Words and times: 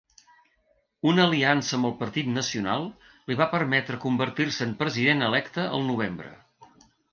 Una 1.11 1.25
aliança 1.27 1.75
amb 1.77 1.87
el 1.89 1.93
Partit 1.99 2.31
Nacional 2.37 2.87
li 3.29 3.39
va 3.43 3.49
permetre 3.53 4.01
convertir-se 4.09 4.67
en 4.69 4.75
president 4.83 5.25
electe 5.31 5.71
el 5.79 5.89
novembre. 5.93 6.35